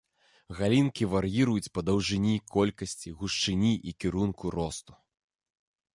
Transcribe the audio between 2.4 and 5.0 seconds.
колькасці, гушчыні і кірунку росту.